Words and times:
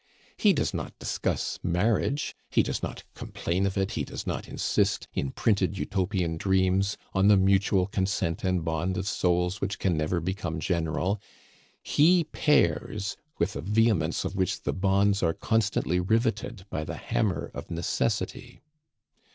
He 0.35 0.51
does 0.51 0.73
not 0.73 0.97
discuss 0.97 1.59
marriage; 1.61 2.35
he 2.49 2.63
does 2.63 2.81
not 2.81 3.03
complain 3.13 3.67
of 3.67 3.77
it; 3.77 3.91
he 3.91 4.03
does 4.03 4.25
not 4.25 4.47
insist, 4.47 5.07
in 5.13 5.29
printed 5.29 5.77
Utopian 5.77 6.37
dreams, 6.37 6.97
on 7.13 7.27
the 7.27 7.37
mutual 7.37 7.85
consent 7.85 8.43
and 8.43 8.65
bond 8.65 8.97
of 8.97 9.07
souls 9.07 9.61
which 9.61 9.77
can 9.77 9.95
never 9.95 10.19
become 10.19 10.59
general; 10.59 11.21
he 11.83 12.23
pairs 12.23 13.15
with 13.37 13.55
a 13.55 13.61
vehemence 13.61 14.25
of 14.25 14.35
which 14.35 14.63
the 14.63 14.73
bonds 14.73 15.21
are 15.21 15.35
constantly 15.35 15.99
riveted 15.99 16.65
by 16.71 16.83
the 16.83 16.97
hammer 16.97 17.51
of 17.53 17.69
necessity. 17.69 18.63